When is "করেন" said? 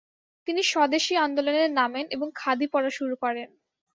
3.23-3.49